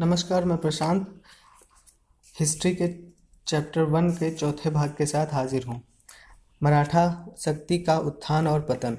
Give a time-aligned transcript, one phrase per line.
[0.00, 1.22] नमस्कार, मैं प्रशांत।
[2.40, 2.88] हिस्ट्री के
[3.46, 5.82] चैप्टर वन के चौथे भाग के साथ हाजिर हूँ।
[6.62, 8.98] मराठा शक्ति का उत्थान और पतन।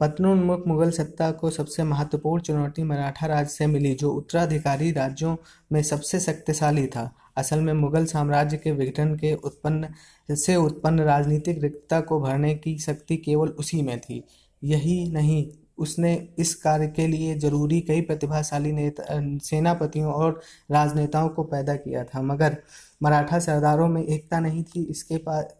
[0.00, 5.36] पतनोन्मुख मुगल सत्ता को सबसे महत्वपूर्ण चुनौती मराठा राज्य से मिली, जो उत्तराधिकारी राज्यों
[5.72, 9.88] में सबसे शक्तिशाली था। असल में मुगल साम्राज्य के विघटन के उत्पन्न,
[10.34, 14.24] से उत्पन्न राजनीतिक रिक्तता को भरने की शक्ति केवल उसी में थी।
[14.64, 15.50] यही नहीं
[15.82, 22.04] उसने इस कार्य के लिए ज़रूरी कई प्रतिभाशाली नेता सेनापतियों और राजनेताओं को पैदा किया
[22.04, 22.56] था, मगर
[23.02, 25.58] मराठा सरदारों में एकता नहीं थी। इसके पास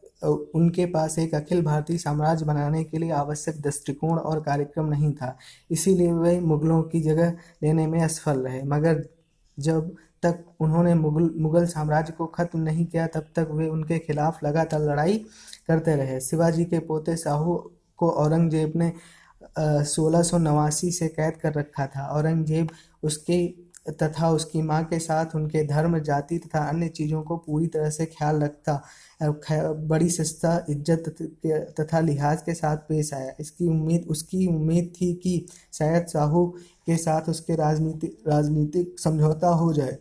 [0.55, 5.37] उनके पास एक अखिल भारतीय साम्राज्य बनाने के लिए आवश्यक दृष्टिकोण और कार्यक्रम नहीं था।
[5.71, 9.03] इसीलिए वे मुगलों की जगह लेने में असफल रहे। मगर
[9.59, 9.91] जब
[10.23, 14.81] तक उन्होंने मुगल मुगल साम्राज्य को खत्म नहीं किया, तब तक वे उनके खिलाफ लगातार
[14.83, 15.19] लड़ाई
[15.69, 17.57] करते रहे। शिवाजी के पोते साहू
[17.99, 18.93] को औरंगज़ेब ने
[19.59, 22.71] सोलह सौ नवासी से कैद कर रखा था। औरंगज़ेब
[23.03, 23.47] उसके
[23.93, 28.05] तथा उसकी माँ के साथ उनके धर्म, जाति तथा अन्य चीज़ों को पूरी तरह से
[28.09, 28.83] ख्याल रखता।
[29.23, 31.09] बड़ी सस्ता इज़्ज़त
[31.81, 36.47] तथा लिहाज के साथ पेश आया। इसकी उम्मीद, उसकी उम्मीद थी कि शायद साहू
[36.87, 39.99] के साथ उसके राजनीति, राजनीतिक समझौता हो जाए।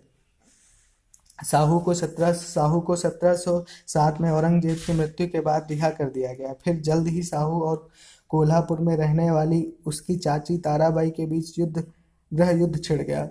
[1.46, 5.90] साहू को सत्रह साहू को सत्रह सौ सात में औरंगज़ेब की मृत्यु के बाद रिहा
[5.92, 7.88] कर दिया गया। फिर जल्द ही साहू और
[8.32, 11.84] कोल्हापुर में रहने वाली उसकी चाची ताराबाई के बीच युद्ध,
[12.32, 13.26] गृह युद्ध छिड़ गया।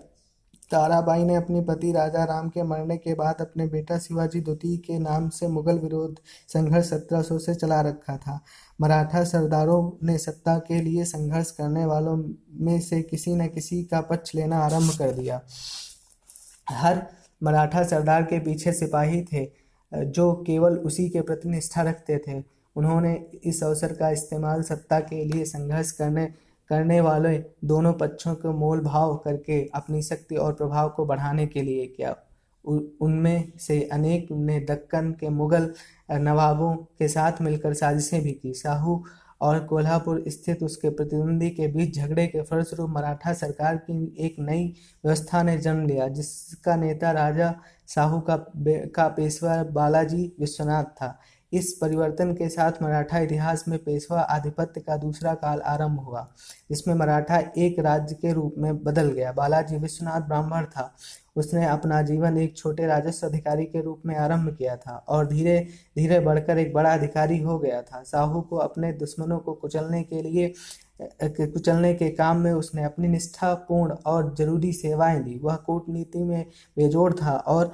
[0.71, 4.99] ताराबाई ने अपने पति राजा राम के मरने के बाद अपने बेटा शिवाजी द्वितीय के
[4.99, 8.39] नाम से मुगल विरोध संघर्ष सत्रह सौ से चला रखा था।
[8.81, 12.17] मराठा सरदारों ने सत्ता के लिए संघर्ष करने वालों
[12.61, 15.41] में से किसी न किसी का पक्ष लेना आरंभ कर दिया।
[16.71, 17.03] हर
[17.43, 19.45] मराठा सरदार के पीछे सिपाही थे,
[19.93, 25.25] जो केवल उसी के प्रति निष्ठा रखते थे। उन्होंने इस अवसर का इस्तेमाल सत्ता के
[25.25, 26.27] लिए संघर्ष करने
[26.71, 31.63] करने वाले दोनों पक्षों को मोल भाव करके अपनी शक्ति और प्रभाव को बढ़ाने के
[31.63, 32.15] लिए किया।
[32.65, 35.73] उनमें से अनेक ने दक्कन के मुगल
[36.11, 39.03] नवाबों के साथ मिलकर साजिशें भी की। साहू
[39.41, 44.67] और कोल्हापुर स्थित उसके प्रतिद्वंदी के बीच झगड़े के फलस्वरूप मराठा सरकार की एक नई
[45.05, 47.55] व्यवस्था ने जन्म लिया, जिसका नेता राजा
[47.89, 48.37] साहू का
[48.95, 51.19] का पेशवा बालाजी विश्वनाथ था।
[51.53, 56.27] इस परिवर्तन के साथ मराठा इतिहास में पेशवा आधिपत्य का दूसरा काल आरंभ हुआ,
[56.71, 60.95] जिसमें मराठा एक राज्य के रूप में बदल गया। बालाजी विश्वनाथ ब्राह्मण था।
[61.37, 65.59] उसने अपना जीवन एक छोटे राजस्व अधिकारी के रूप में आरंभ किया था और धीरे
[65.97, 70.23] धीरे बढ़कर एक बड़ा अधिकारी हो गया था। साहू को अपने दुश्मनों को कुचलने के
[70.23, 70.53] लिए
[71.23, 76.47] कुचलने के काम में उसने अपनी निष्ठापूर्ण और ज़रूरी सेवाएँ दी। वह कूटनीति में
[76.77, 77.73] बेजोड़ था और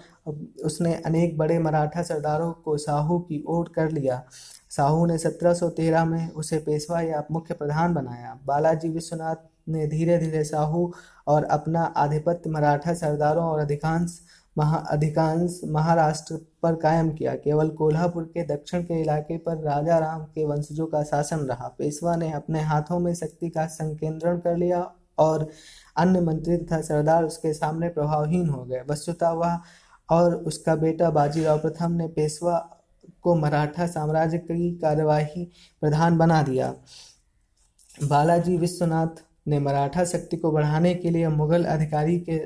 [0.64, 4.22] उसने अनेक बड़े मराठा सरदारों को साहू की ओर कर लिया।
[4.70, 9.36] साहू ने 1713 में उसे पेशवा या मुख्य प्रधान बनाया। बालाजी विश्वनाथ
[9.68, 10.92] ने धीरे धीरे साहू
[11.26, 14.20] और अपना आधिपत्य मराठा सरदारों और अधिकांश
[14.58, 20.24] महा, अधिकांश महाराष्ट्र पर कायम किया। केवल कोल्हापुर के दक्षिण के इलाके पर राजा राम
[20.24, 24.80] के वंशजों का शासन रहा। पेशवा ने अपने हाथों में शक्ति का संकेंद्रण कर लिया
[25.18, 25.48] और
[25.96, 29.58] अन्य मंत्री तथा सरदार उसके सामने प्रभावहीन हो गए। वस्तुतः वह
[30.08, 32.58] और उसका बेटा बाजीराव प्रथम ने पेशवा
[33.22, 35.44] को मराठा साम्राज्य की कार्यवाही
[35.80, 36.74] प्रधान बना दिया।
[38.04, 42.38] बालाजी विश्वनाथ ने मराठा शक्ति को बढ़ाने के लिए मुगल अधिकारी के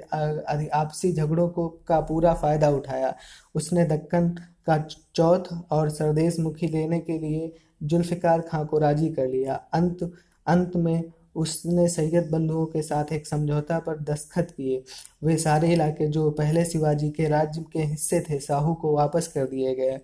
[0.69, 3.15] आपसी झगड़ों को, का पूरा फ़ायदा उठाया।
[3.55, 4.29] उसने दक्कन
[4.67, 4.79] का
[5.15, 7.53] चौथ और सरदेश मुखी लेने के लिए
[7.83, 10.11] जुल्फ़िकार खां को राज़ी कर लिया। अंत
[10.47, 11.03] अंत में
[11.37, 14.83] उसने सैयद बंधुओं के साथ एक समझौता पर दस्तखत किए।
[15.25, 19.47] वे सारे इलाके जो पहले शिवाजी के राज्य के हिस्से थे, साहू को वापस कर
[19.47, 19.99] दिए गए।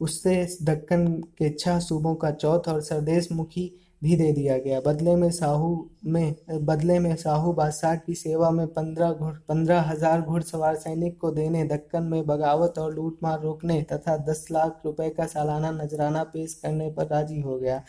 [0.00, 1.06] उससे दक्कन
[1.38, 3.70] के छह सूबों का चौथ और सरदेश मुखी
[4.04, 5.68] भी दे दिया गया। बदले में साहू
[6.06, 11.30] में, बदले में साहू बादशाह की सेवा में पंद्रह घुड़, पंद्रह हज़ार घुड़सवार सैनिक को
[11.32, 16.54] देने, दक्कन में बगावत और लूटमार रोकने तथा दस लाख रुपए का सालाना नजराना पेश
[16.54, 17.82] करने पर राज़ी हो गया।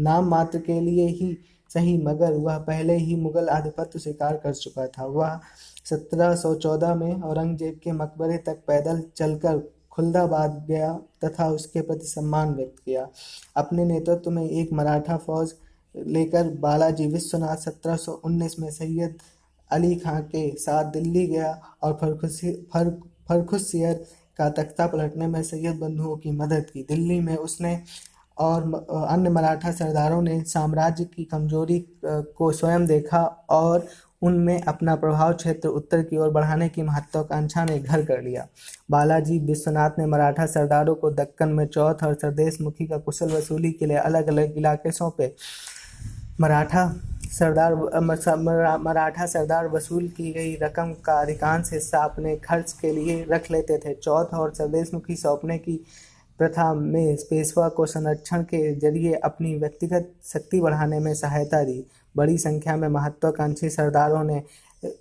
[0.00, 1.36] नाम मात्र के लिए ही
[1.70, 5.40] सही, मगर वह पहले ही मुगल आधिपत्य स्वीकार कर चुका था। वह
[5.84, 9.58] सत्रह सौ चौदह में औरंगज़ेब के मकबरे तक पैदल चलकर
[9.92, 10.92] खुलदाबाद गया
[11.24, 13.06] तथा उसके प्रति सम्मान व्यक्त किया।
[13.56, 15.52] अपने नेतृत्व में एक मराठा फौज
[15.94, 19.18] लेकर बालाजी विश्वनाथ 1719 में सैयद
[19.70, 21.50] अली खां के साथ दिल्ली गया
[21.82, 21.92] और
[23.28, 23.94] फरखुशियर
[24.38, 27.80] का तख्ता पलटने में सैयद बंधुओं की मदद की। दिल्ली में उसने
[28.36, 28.62] और
[29.08, 33.86] अन्य मराठा सरदारों ने साम्राज्य की कमज़ोरी को स्वयं देखा और
[34.22, 38.46] उनमें अपना प्रभाव क्षेत्र उत्तर की ओर बढ़ाने की महत्वाकांक्षा ने घर कर लिया।
[38.90, 43.72] बालाजी विश्वनाथ ने मराठा सरदारों को दक्कन में चौथ और सरदेश मुखी का कुशल वसूली
[43.72, 45.34] के लिए अलग अलग इलाके सौंपे।
[46.40, 46.92] मराठा
[47.30, 47.74] सरदार
[48.78, 53.78] मराठा सरदार वसूल की गई रकम का अधिकांश हिस्सा अपने खर्च के लिए रख लेते
[53.78, 55.76] थे। चौथ और स्वदेशमुखी सौंपने की
[56.38, 62.36] प्रथा में पेशवा को संरक्षण के ज़रिए अपनी व्यक्तिगत शक्ति बढ़ाने में सहायता दी। बड़ी
[62.38, 64.42] संख्या में महत्वाकांक्षी सरदारों ने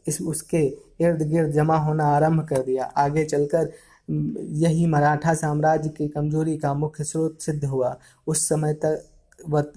[0.07, 0.62] इस, उसके
[1.01, 3.72] इर्द गिर्द जमा होना आरंभ कर दिया। आगे चलकर
[4.10, 7.95] यही मराठा साम्राज्य की कमज़ोरी का मुख्य स्रोत सिद्ध हुआ।
[8.28, 9.06] उस समय तक
[9.39, 9.74] वत,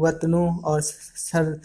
[0.00, 1.60] वतनों और सर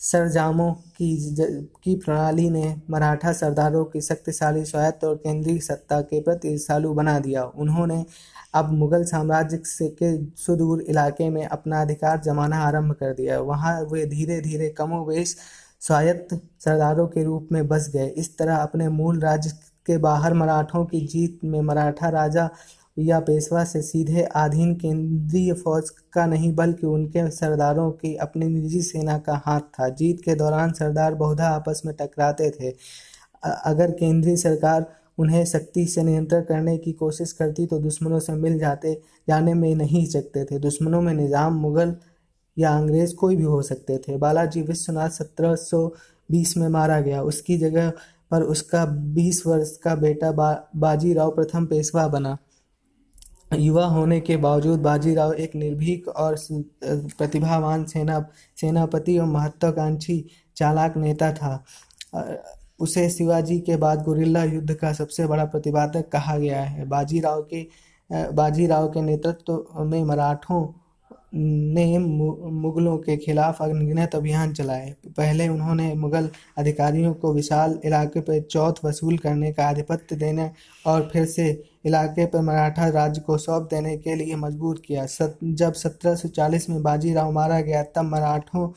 [0.00, 6.20] सरजामों की ज, की प्रणाली ने मराठा सरदारों की शक्तिशाली स्वायत्त और केंद्रीय सत्ता के
[6.20, 8.04] प्रति सालू बना दिया। उन्होंने
[8.54, 13.80] अब मुगल साम्राज्य से के सुदूर इलाके में अपना अधिकार जमाना आरंभ कर दिया। वहाँ
[13.82, 15.36] वे धीरे धीरे कमोवेश
[15.80, 19.50] स्वायत्त सरदारों के रूप में बस गए। इस तरह अपने मूल राज्य
[19.86, 22.48] के बाहर मराठों की जीत में मराठा राजा
[22.96, 28.82] या पेशवा से सीधे अधीन केंद्रीय फौज का नहीं बल्कि उनके सरदारों की अपनी निजी
[28.82, 32.74] सेना का हाथ था। जीत के दौरान सरदार बहुधा आपस में टकराते थे।
[33.42, 34.86] अगर केंद्रीय सरकार
[35.18, 38.94] उन्हें सख्ती से नियंत्रण करने की कोशिश करती तो दुश्मनों से मिल जाते
[39.28, 41.94] जाने में नहीं सकते थे। दुश्मनों में निज़ाम मुगल
[42.56, 45.86] या अंग्रेज़ कोई भी हो सकते थे। बालाजी विश्वनाथ सत्रह सौ
[46.28, 47.92] बीस में मारा गया। उसकी जगह
[48.30, 48.84] पर उसका
[49.14, 52.36] बीस वर्ष का बेटा बा, बाजीराव प्रथम पेशवा बना।
[53.50, 56.36] युवा होने के बावजूद बाजीराव एक निर्भीक और
[56.84, 58.20] प्रतिभावान सेना,
[58.60, 60.24] सेनापति और महत्वाकांक्षी
[60.56, 61.64] चालाक नेता था।
[62.80, 67.66] उसे शिवाजी के बाद गुरिल्ला युद्ध का सबसे बड़ा प्रतिपादक कहा गया है। बाजीराव के
[68.32, 70.64] बाजीराव के नेतृत्व में मराठों
[71.32, 76.28] ने मुगलों के खिलाफ अनगिनत अभियान चलाए। पहले उन्होंने मुगल
[76.58, 80.50] अधिकारियों को विशाल इलाके पर चौथ वसूल करने का आधिपत्य देने
[80.86, 81.50] और फिर से
[81.86, 86.82] इलाके पर मराठा राज्य को सौंप देने के लिए मजबूर किया। सत, जब 1740 में
[86.82, 88.68] बाजीराव मारा गया तब मराठों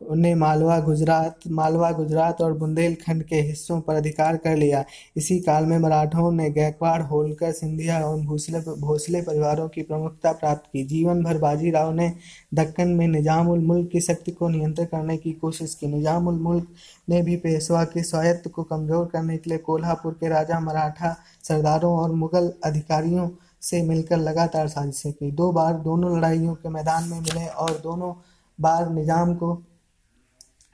[0.00, 4.84] ने मालवा गुजरात मालवा गुजरात और बुंदेलखंड के हिस्सों पर अधिकार कर लिया।
[5.16, 10.70] इसी काल में मराठों ने गायकवाड़ होलकर, सिंधिया और भोसले भोसले परिवारों की प्रमुखता प्राप्त
[10.72, 12.12] की। जीवन भर बाजीराव ने
[12.54, 16.38] दक्कन में निज़ाम उल मुल्क की शक्ति को नियंत्रित करने की कोशिश की। निज़ाम उल
[16.40, 16.66] मुल्क
[17.08, 21.96] ने भी पेशवा के स्वायत्त को कमज़ोर करने के लिए कोल्हापुर के राजा मराठा सरदारों
[21.98, 23.28] और मुगल अधिकारियों
[23.62, 28.14] से मिलकर लगातार साजिशें की। दो बार दोनों लड़ाइयों के मैदान में मिले और दोनों
[28.58, 29.54] बार निज़ाम को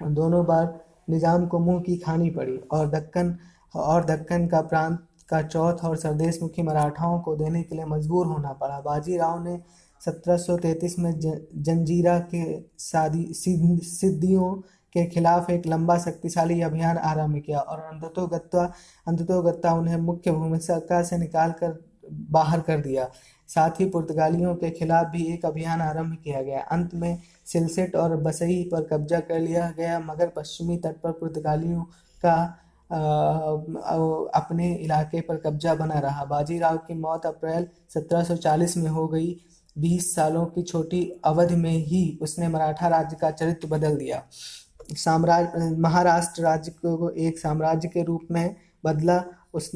[0.00, 0.66] दोनों बार
[1.10, 3.36] निज़ाम को मुँह की खानी पड़ी और दक्कन
[3.74, 4.98] और दक्कन का प्रांत
[5.28, 9.58] का चौथ और सरदेशमुखी मराठाओं को देने के लिए मजबूर होना पड़ा। बाजीराव ने
[10.00, 12.44] 1733 में जंजीरा के
[13.34, 14.52] सिद्धियों
[14.94, 18.64] के खिलाफ एक लंबा शक्तिशाली अभियान आरंभ किया और अंततोगत्वा
[19.06, 21.78] अंततोगत्वा उन्हें मुख्य भूमिका से निकाल कर
[22.30, 23.08] बाहर कर दिया।
[23.48, 28.16] साथ ही पुर्तगालियों के खिलाफ भी एक अभियान आरंभ किया गया। अंत में सिलसेट और
[28.16, 31.82] बसई पर कब्जा कर लिया गया मगर पश्चिमी तट पर पुर्तगालियों
[32.24, 32.62] का
[32.92, 32.98] आ,
[34.40, 39.36] अपने इलाके पर कब्जा बना रहा। बाजीराव की मौत अप्रैल 1740 में हो गई।
[39.78, 44.22] 20 सालों की छोटी अवधि में ही उसने मराठा राज्य का चरित्र बदल दिया।
[44.92, 49.74] साम्राज्य महाराष्ट्र राज्य को एक साम्राज्य के रूप में बदला। उस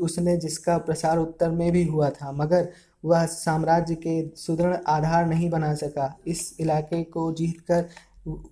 [0.00, 2.68] उसने जिसका प्रसार उत्तर में भी हुआ था मगर
[3.04, 7.88] वह साम्राज्य के सुदृढ़ आधार नहीं बना सका। इस इलाके को जीतकर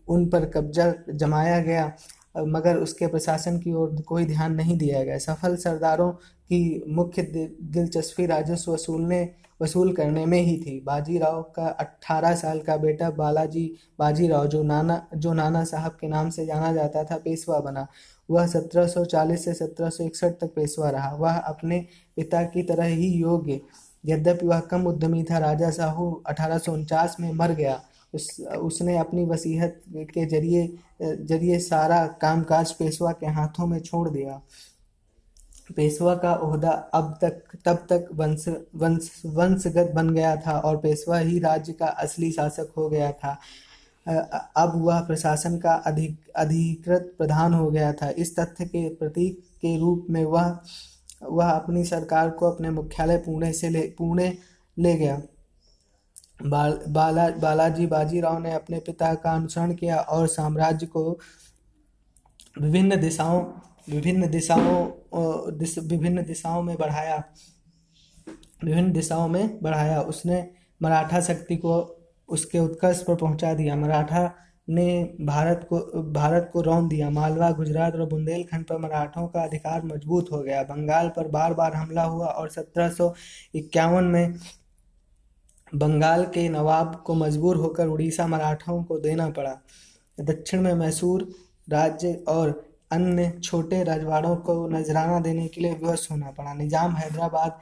[0.08, 1.92] उन पर कब्जा जमाया गया,
[2.38, 8.26] मगर उसके प्रशासन की ओर कोई ध्यान नहीं दिया गया। सफल सरदारों की मुख्य दिलचस्पी
[8.26, 9.28] राजस्व वसूलने,
[9.60, 13.64] वसूल करने में ही थी। बाजीराव का 18 साल का बेटा बालाजी
[13.98, 17.86] बाजीराव, जो नाना जो नाना साहब के नाम से जाना जाता था, पेशवा बना।
[18.28, 23.60] वह 1740 से 1761 तक पेशवा रहा। वह अपने पिता की तरह ही योग्य
[24.04, 27.80] यद्यपि वह कम उद्यमी था, राजा साहू अठारह सौ उनचास में मर गया।
[28.14, 30.66] उस, उसने अपनी वसीहत के ज़रिए
[31.02, 34.40] ज़रिए सारा कामकाज पेशवा के हाथों में छोड़ दिया।
[35.76, 38.44] पेशवा का ओहदा अब तक, तब तक वंश
[38.76, 43.36] वंश, वंशगत बन गया था और पेशवा ही राज्य का असली शासक हो गया था।
[44.56, 49.78] अब वह प्रशासन का अधिक, अधिकृत प्रधान हो गया था। इस तथ्य के प्रतीक के
[49.78, 50.58] रूप में वह
[51.22, 54.38] वह अपनी सरकार को अपने मुख्यालय पुणे से ले पुणे
[54.78, 55.22] ले गया।
[56.46, 61.18] बाल, बाला बालाजी बाजीराव ने अपने पिता का अनुसरण किया और साम्राज्य को
[62.60, 63.44] विभिन्न दिशाओं
[63.90, 64.90] विभिन्न दिशाओं
[65.58, 67.16] दिस, विभिन्न दिशाओं में बढ़ाया।
[68.64, 70.50] विभिन्न दिशाओं में बढ़ाया। उसने
[70.82, 71.72] मराठा शक्ति को
[72.28, 74.34] उसके उत्कर्ष पर पहुँचा दिया। मराठा
[74.68, 75.78] ने भारत को
[76.12, 80.62] भारत को रौन दिया। मालवा, गुजरात और बुंदेलखंड पर मराठों का अधिकार मज़बूत हो गया।
[80.62, 83.12] बंगाल पर बार बार हमला हुआ और सत्रह सौ
[83.54, 84.34] इक्यावन में
[85.72, 89.56] बंगाल के नवाब को मजबूर होकर उड़ीसा मराठों को देना पड़ा।
[90.18, 91.28] दक्षिण में मैसूर
[91.68, 92.50] राज्य और
[92.92, 97.60] अन्य छोटे राजवाड़ों को नजराना देने के लिए विवश होना पड़ा। निज़ाम हैदराबाद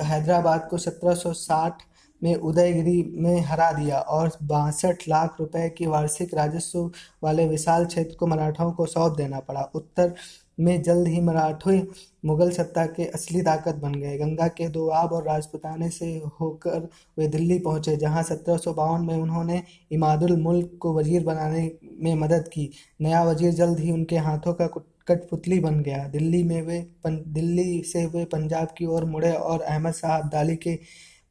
[0.00, 1.82] हैदराबाद को 1760
[2.24, 6.90] में उदयगिरी में हरा दिया और बासठ लाख रुपए की वार्षिक राजस्व
[7.22, 10.14] वाले विशाल क्षेत्र को मराठाओं को सौंप देना पड़ा। उत्तर
[10.60, 11.76] में जल्द ही मराठे,
[12.24, 16.06] मुगल सत्ता के असली ताकत बन गए। गंगा के दोआब और राजपुताने से
[16.40, 16.88] होकर
[17.18, 19.62] वे दिल्ली पहुँचे, जहाँ सत्रह सौ बावन में उन्होंने
[19.92, 24.66] इमादुल मुल्क को वज़ीर बनाने में मदद की। नया वज़ीर जल्द ही उनके हाथों का
[25.08, 29.92] कठपुतली बन गया। दिल्ली में वे दिल्ली से वे पंजाब की ओर मुड़े और अहमद
[29.92, 30.78] शाह अब्दाली के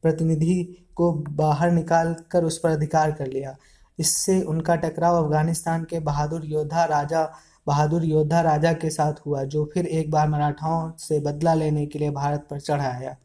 [0.03, 0.63] प्रतिनिधि
[0.95, 3.55] को बाहर निकाल कर उस पर अधिकार कर लिया।
[3.99, 7.23] इससे उनका टकराव अफ़गानिस्तान के बहादुर योद्धा राजा,
[7.67, 11.99] बहादुर योद्धा राजा के साथ हुआ, जो फिर एक बार मराठाओं से बदला लेने के
[11.99, 13.15] लिए भारत पर चढ़ आया।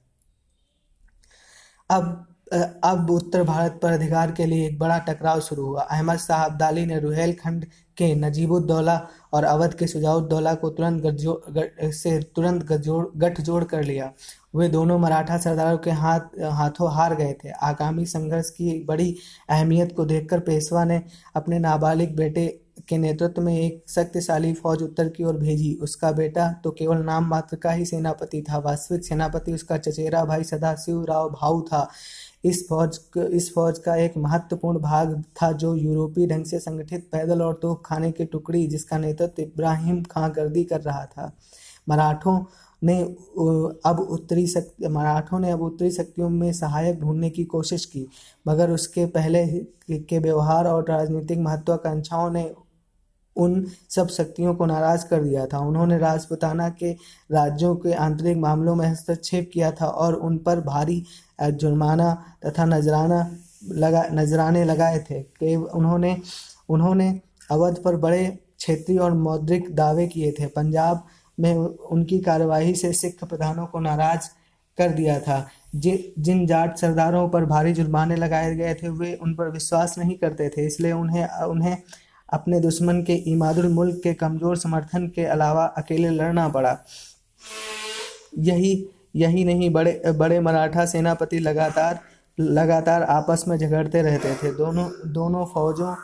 [1.91, 2.25] अब
[2.85, 6.85] अब उत्तर भारत पर अधिकार के लिए एक बड़ा टकराव शुरू हुआ। अहमद शाह अब्दाली
[6.87, 7.65] ने रुहेलखंड
[7.99, 8.97] के नजीबुद्दौला
[9.33, 14.13] और अवध के सुजाउद्दौला को तुरंत गठजोड़ से तुरंत गठजोड़ कर लिया।
[14.55, 19.15] वे दोनों मराठा सरदारों के हाथ, हाथों हार गए थे। आगामी संघर्ष की बड़ी
[19.51, 21.03] अहमियत को देखकर पेशवा ने
[21.37, 22.47] अपने नाबालिग बेटे
[22.89, 27.27] के नेतृत्व में एक शक्तिशाली फौज उत्तर की ओर भेजी। उसका बेटा तो केवल नाम
[27.29, 31.89] मात्र का ही सेनापति था। वास्तविक सेनापति उसका चचेरा भाई सदाशिव राव भाऊ था।
[32.45, 37.43] इस फौज इस फौज का एक महत्वपूर्ण भाग था जो यूरोपीय ढंग से संगठित पैदल
[37.43, 41.33] और तोप खाने की टुकड़ी जिसका नेतृत्व इब्राहिम खां गर्दी कर रहा था।
[41.89, 42.39] मराठों
[42.85, 43.03] ने
[43.87, 48.07] अब उत्तरी शक्ति मराठों ने अब उत्तरी शक्तियों में सहायक ढूँढने की कोशिश की,
[48.49, 49.47] मगर उसके पहले
[49.91, 52.51] के व्यवहार और राजनीतिक महत्वाकांक्षाओं ने
[53.37, 56.93] उन सब शक्तियों को नाराज़ कर दिया था। उन्होंने राजपुताना के
[57.33, 61.05] राज्यों के आंतरिक मामलों में हस्तक्षेप किया था और उन पर भारी
[61.43, 63.31] जुर्माना तथा नजराना
[63.69, 66.17] लगा, नजराने लगाए थे। कि, उन्होंने
[66.69, 67.21] उन्होंने
[67.51, 68.27] अवध पर बड़े
[68.59, 71.07] क्षेत्रीय और मौद्रिक दावे किए थे। पंजाब
[71.41, 74.29] में उनकी कार्यवाही से सिख प्रधानों को नाराज़
[74.79, 79.35] कर दिया था। जि, जिन जाट सरदारों पर भारी जुर्माने लगाए गए थे वे उन
[79.35, 81.77] पर विश्वास नहीं करते थे इसलिए उन्हें उन्हें
[82.29, 86.77] अपने दुश्मन के इमादुल मुल्क के कमज़ोर समर्थन के अलावा अकेले लड़ना पड़ा।
[88.39, 88.73] यही
[89.17, 92.01] यही नहीं बड़े बड़े मराठा सेनापति लगातार
[92.39, 95.95] लगातार आपस में झगड़ते रहते थे। दोनों दोनों फौजों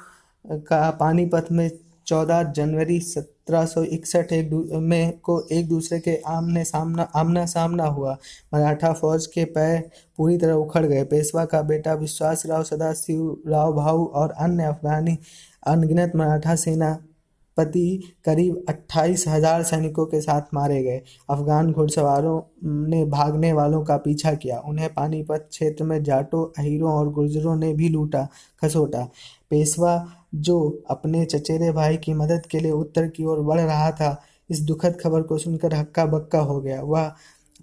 [0.45, 1.71] का पानीपत में
[2.07, 4.51] चौदह जनवरी सत्रह सौ इकसठ एक
[4.83, 8.17] में को एक दूसरे के आमने सामना आमना सामना हुआ।
[8.55, 13.73] मराठा फौज के पैर पूरी तरह उखड़ गए। पेशवा का बेटा विश्वास राव, सदाशिव राव
[13.73, 15.19] भाऊ और अन्य अफगानी
[15.67, 22.41] अनगिनत मराठा सेनापति करीब अट्ठाईस हज़ार सैनिकों के साथ मारे गए। अफगान घुड़सवारों
[22.89, 27.73] ने भागने वालों का पीछा किया। उन्हें पानीपत क्षेत्र में जाटों, अहीरों और गुर्जरों ने
[27.75, 28.29] भी लूटा,
[28.63, 29.09] खसोटा।
[29.51, 29.97] पेशवा
[30.35, 34.61] जो अपने चचेरे भाई की मदद के लिए उत्तर की ओर बढ़ रहा था, इस
[34.61, 37.09] दुखद खबर को सुनकर हक्का बक्का हो गया। वह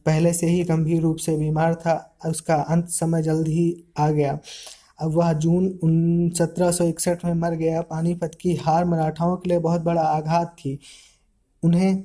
[0.05, 4.39] पहले से ही गंभीर रूप से बीमार था, उसका अंत समय जल्द ही आ गया।
[5.01, 9.59] अब वह जून सत्रह सौ इकसठ में मर गया। पानीपत की हार मराठाओं के लिए
[9.59, 10.79] बहुत बड़ा आघात थी।
[11.63, 12.03] उन्हें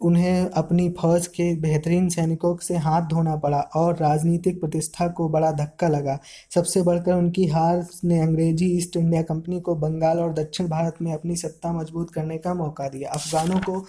[0.00, 5.50] उन्हें अपनी फौज के बेहतरीन सैनिकों से हाथ धोना पड़ा और राजनीतिक प्रतिष्ठा को बड़ा
[5.52, 6.18] धक्का लगा।
[6.54, 11.12] सबसे बढ़कर उनकी हार ने अंग्रेज़ी ईस्ट इंडिया कंपनी को बंगाल और दक्षिण भारत में
[11.14, 13.84] अपनी सत्ता मज़बूत करने का मौका दिया। अफगानों को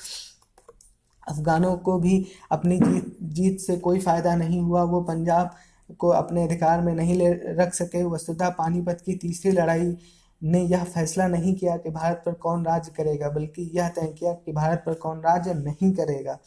[1.28, 5.56] अफगानों को भी अपनी जीत जीत से कोई फ़ायदा नहीं हुआ। वो पंजाब
[6.00, 9.96] को अपने अधिकार में नहीं ले, रख सके। वस्तुतः पानीपत की तीसरी लड़ाई
[10.44, 14.34] ने यह फैसला नहीं किया कि भारत पर कौन राज्य करेगा, बल्कि यह तय किया
[14.34, 16.38] कि भारत पर कौन राज्य नहीं करेगा।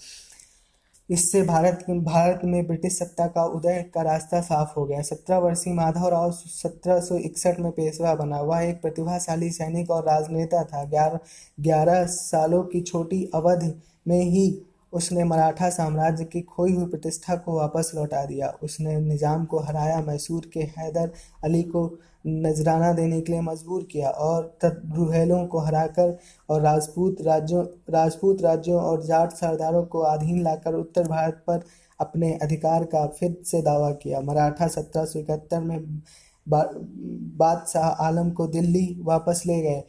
[1.10, 5.72] इससे भारत भारत में ब्रिटिश सत्ता का उदय का रास्ता साफ़ हो गया। सत्रह वर्षीय
[5.72, 10.84] माधव राव सत्रह सौ इकसठ में पेशवा बना। वह एक प्रतिभाशाली सैनिक और राजनेता था।
[10.84, 11.18] ग्यारह
[11.60, 13.72] ग्यारह सालों की छोटी अवधि
[14.08, 14.48] में ही
[14.94, 20.00] उसने मराठा साम्राज्य की खोई हुई प्रतिष्ठा को वापस लौटा दिया। उसने निज़ाम को हराया,
[20.02, 21.10] मैसूर के हैदर
[21.44, 21.86] अली को
[22.26, 26.16] नजराना देने के लिए मजबूर किया और रुहेलों को हराकर
[26.48, 31.64] और राजपूत राज्यों राजपूत राज्यों और जाट सरदारों को अधीन लाकर उत्तर भारत पर
[32.00, 36.02] अपने अधिकार का फिर से दावा किया। मराठा सत्रह सौ इकहत्तर में
[36.46, 39.82] बादशाह आलम को दिल्ली वापस ले गए।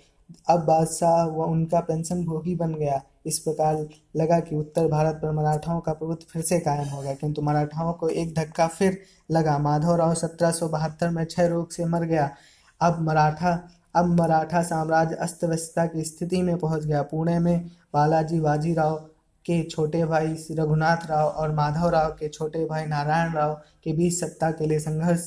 [0.49, 3.75] अब बादशाह व उनका पेंशन भोगी बन गया। इस प्रकार
[4.15, 7.93] लगा कि उत्तर भारत पर मराठाओं का प्रभुत्व फिर से कायम हो गया। किंतु मराठाओं
[7.93, 8.97] को एक धक्का फिर
[9.31, 12.29] लगा। माधव राव सत्रह सौ बहत्तर में छह रोग से मर गया।
[12.81, 13.57] अब मराठा
[13.95, 18.95] अब मराठा साम्राज्य अस्त व्यस्तता की स्थिति में पहुँच गया। पुणे में बालाजी बाजीराव
[19.45, 23.53] के छोटे भाई रघुनाथ राव और माधव राव के छोटे भाई नारायण राव
[23.83, 25.21] के बीच सत्ता के लिए संघर्ष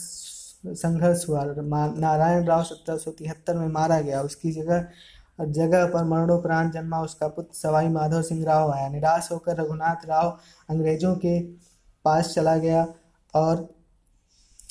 [0.67, 1.45] संघर्ष हुआ।
[1.99, 4.87] नारायण राव सत्रह सौ तिहत्तर में मारा गया। उसकी जगह
[5.39, 10.07] और जगह पर मरणोपरांत जन्मा उसका पुत्र सवाई माधव सिंह राव आया। निराश होकर रघुनाथ
[10.07, 10.37] राव
[10.69, 11.39] अंग्रेज़ों के
[12.05, 12.87] पास चला गया
[13.35, 13.69] और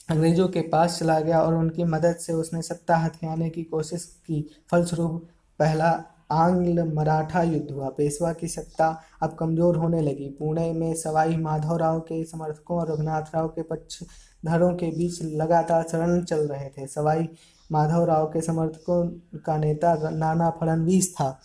[0.10, 4.46] अंग्रेज़ों के पास चला गया और उनकी मदद से उसने सत्ता हथियाने की कोशिश की।
[4.72, 5.28] फलस्वरूप
[5.60, 5.90] पहला
[6.32, 8.88] आंग्ल मराठा युद्ध हुआ। पेशवा की सत्ता
[9.24, 13.62] अब कमज़ोर होने लगी। पुणे में सवाई माधव राव के समर्थकों और रघुनाथ राव के
[13.64, 17.30] पक्षधरों के बीच लगातार शरण चल रहे थे। सवाई
[17.72, 19.06] माधवराव के समर्थकों
[19.40, 21.40] का नेता नाना फडणवीस था।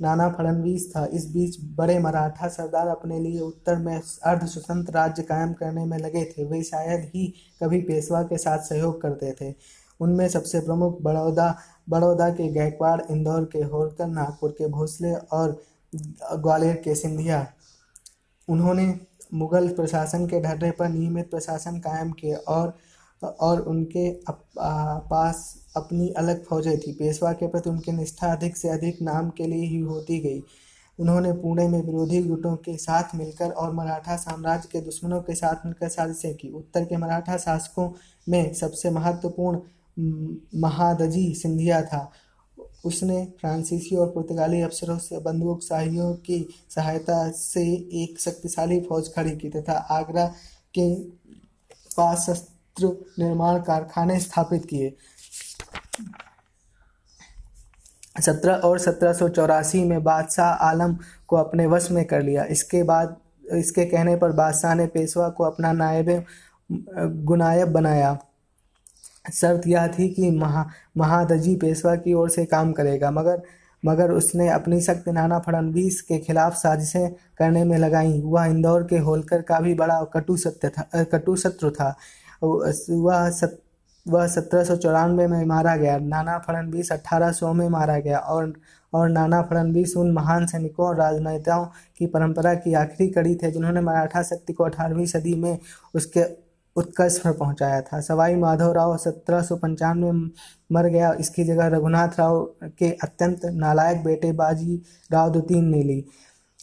[0.00, 5.22] नाना फडणवीस था। इस बीच बड़े मराठा सरदार अपने लिए उत्तर में अर्ध स्वतंत्र राज्य
[5.22, 7.32] कायम करने में लगे थे। वे शायद ही
[7.62, 9.54] कभी पेशवा के साथ सहयोग करते थे।
[10.00, 11.54] उनमें सबसे प्रमुख बड़ौदा
[11.90, 15.60] बड़ौदा के गायकवाड़, इंदौर के होलकर नागपुर के भोसले और
[16.34, 17.46] ग्वालियर के सिंधिया।
[18.48, 19.00] उन्होंने
[19.34, 22.76] मुगल प्रशासन के ढर्रे पर नियमित प्रशासन कायम किए और
[23.24, 28.56] और उनके अप, आ, पास अपनी अलग फौजें थी। पेशवा के प्रति उनकी निष्ठा अधिक
[28.56, 30.42] से अधिक नाम के लिए ही होती गई।
[31.00, 35.66] उन्होंने पुणे में विरोधी गुटों के साथ मिलकर और मराठा साम्राज्य के दुश्मनों के साथ
[35.66, 37.92] मिलकर साजिशें की। उत्तर के मराठा शासकों
[38.28, 39.60] में सबसे महत्वपूर्ण
[40.54, 42.12] महादजी सिंधिया था।
[42.84, 49.48] उसने फ्रांसीसी और पुर्तगाली अफसरों से बंदूकशाहियों की सहायता से एक शक्तिशाली फौज खड़ी की
[49.48, 50.26] तथा आगरा
[50.74, 50.94] के
[51.96, 54.94] पास शस्त्र निर्माण कारखाने स्थापित किए।
[58.20, 60.96] सत्रह और सत्रह सौ चौरासी में बादशाह आलम
[61.28, 63.16] को अपने वश में कर लिया। इसके बाद,
[63.54, 66.24] इसके कहने पर बादशाह ने पेशवा को अपना नायब,
[67.24, 68.16] गुनायब बनाया।
[69.32, 70.66] शर्त यह थी कि महा,
[70.96, 73.42] महादजी पेशवा की ओर से काम करेगा, मगर
[73.82, 78.98] मगर उसने अपनी शक्ति नाना फडणवीस के खिलाफ साजिशें करने में लगाई। वह इंदौर के
[78.98, 81.94] होलकर का भी बड़ा कटु सत्य था कटु शत्रु था।
[82.42, 83.58] वह सत,
[84.06, 88.52] वह सत्रह सौ चौरानवे में मारा गया। नाना फडणवीस अट्ठारह सौ में मारा गया और
[88.92, 91.64] और नाना फडणवीस उन महान सैनिकों और राजनेताओं
[91.98, 95.58] की परंपरा की आखिरी कड़ी थे जिन्होंने मराठा शक्ति को अठारहवीं सदी में
[95.94, 96.24] उसके
[96.76, 100.30] उत्कर्ष पर पहुँचाया था। सवाई माधव राव सत्रह सौ पंचानवे में
[100.72, 102.42] मर गया। इसकी जगह रघुनाथ राव
[102.78, 106.04] के अत्यंत नालायक बेटे बाजी राव द्वितीय ने ली।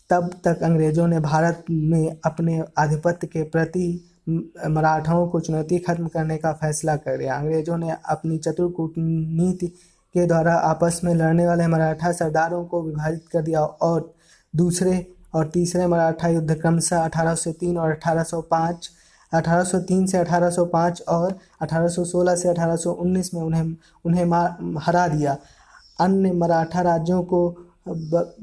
[0.09, 4.09] तब तक अंग्रेज़ों ने भारत में अपने आधिपत्य के प्रति
[4.69, 9.67] मराठाओं को चुनौती खत्म करने का फैसला कर लिया। अंग्रेज़ों ने अपनी चतुर कूटनीति
[10.15, 14.13] के द्वारा आपस में लड़ने वाले मराठा सरदारों को विभाजित कर दिया और
[14.55, 18.89] दूसरे और तीसरे मराठा युद्ध क्रमशः 1803 और 1805
[19.33, 25.37] 1803 से 1805 और 1816 से 1819 में उन्हें उन्हें हरा दिया।
[25.99, 27.49] अन्य मराठा राज्यों को
[27.87, 28.33] ब,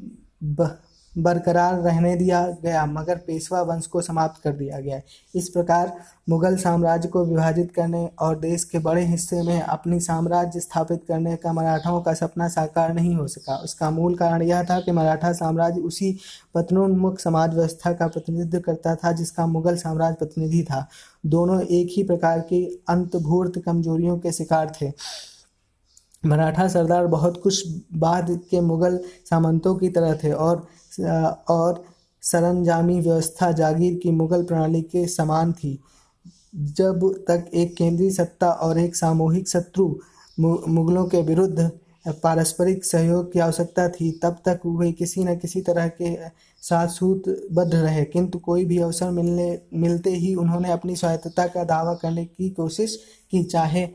[0.45, 0.79] ब,
[1.21, 5.01] बरकरार रहने दिया गया, मगर पेशवा वंश को समाप्त कर दिया गया
[5.35, 5.93] इस प्रकार
[6.29, 11.37] मुगल साम्राज्य को विभाजित करने और देश के बड़े हिस्से में अपनी साम्राज्य स्थापित करने
[11.37, 15.33] का मराठाओं का सपना साकार नहीं हो सका। उसका मूल कारण यह था कि मराठा
[15.33, 16.17] साम्राज्य उसी
[16.55, 20.87] पतनोन्मुख समाज व्यवस्था का प्रतिनिधित्व करता था, जिसका मुगल साम्राज्य प्रतिनिधि था।
[21.27, 24.93] दोनों एक ही प्रकार की अंतभूर्त कमजोरियों के शिकार थे।
[26.27, 28.99] मराठा सरदार बहुत कुछ बाद के मुगल
[29.31, 30.67] सामंतों की तरह थे और
[31.49, 31.85] और
[32.23, 35.79] सरंजामी व्यवस्था जागीर की मुगल प्रणाली के समान थी।
[36.57, 39.95] जब तक एक केंद्रीय सत्ता और एक सामूहिक शत्रु
[40.41, 41.71] मुगलों के विरुद्ध
[42.09, 46.17] पारस्परिक सहयोग की आवश्यकता थी, तब तक वे किसी न किसी तरह के
[46.63, 51.95] साथ सूत्रबद्ध रहे। किंतु कोई भी अवसर मिलने मिलते ही उन्होंने अपनी स्वायत्तता का दावा
[51.95, 53.01] करने की कोशिश
[53.31, 53.89] की, चाहे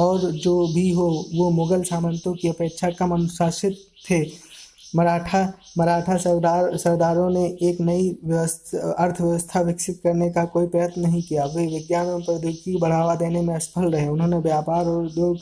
[0.00, 3.76] और जो भी हो, वो मुगल सामंतों की अपेक्षा कम अनुशासित
[4.10, 4.49] थे।
[4.96, 5.42] मराठा
[5.78, 11.44] मराठा सरदार, सरदारों ने एक नई व्यवस्था, अर्थव्यवस्था विकसित करने का कोई प्रयत्न नहीं किया।
[11.44, 15.36] वे विज्ञान और प्रौद्योगिकी बढ़ावा देने में असफल रहे। उन्होंने व्यापार और उद्योग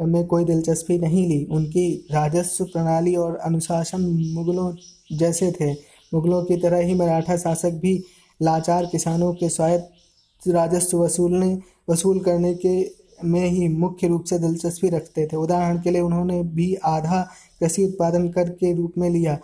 [0.00, 4.00] में कोई दिलचस्पी नहीं ली। उनकी राजस्व प्रणाली और अनुशासन
[4.34, 4.72] मुगलों
[5.12, 5.72] जैसे थे।
[6.14, 8.02] मुगलों की तरह ही मराठा शासक भी
[8.42, 11.58] लाचार किसानों के स्वायत्त राजस्व वसूलने,
[11.90, 16.42] वसूल करने के में ही मुख्य रूप से दिलचस्पी रखते थे। उदाहरण के लिए उन्होंने
[16.42, 17.22] भी आधा
[17.60, 19.38] कृषि उत्पादन कर के रूप में लिया।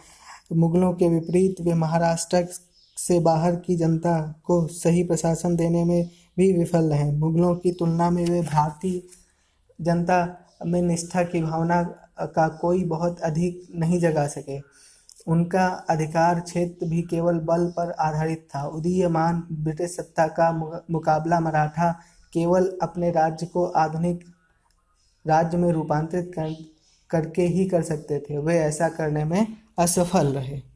[0.52, 2.46] मुगलों के विपरीत वे महाराष्ट्र
[2.96, 8.10] से बाहर की जनता को सही प्रशासन देने में भी विफल रहे। मुगलों की तुलना
[8.10, 9.02] में वे भारतीय
[9.80, 11.82] जनता में निष्ठा की भावना
[12.20, 14.58] का कोई बहुत अधिक नहीं जगा सके।
[15.28, 20.52] उनका अधिकार क्षेत्र भी केवल बल पर आधारित था। उदीयमान ब्रिटिश सत्ता का
[20.90, 21.94] मुकाबला मराठा
[22.32, 24.24] केवल अपने राज्य को आधुनिक
[25.26, 26.54] राज्य में रूपांतरित कर,
[27.10, 30.69] करके ही कर सकते थे। वे ऐसा करने में असफल रहे।